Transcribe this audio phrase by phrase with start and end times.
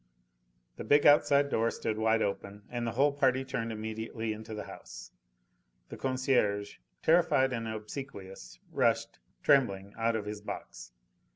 [0.77, 4.63] The big outside door stood wide open, and the whole party turned immediately into the
[4.63, 5.11] house.
[5.89, 10.91] The concierge, terrified and obsequious, rushed trembling out of his box.